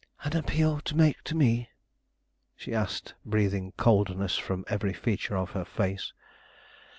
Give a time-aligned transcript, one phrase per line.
[0.23, 1.69] "An appeal to make to me?"
[2.55, 6.11] she asked, breathing coldness from every feature of her face.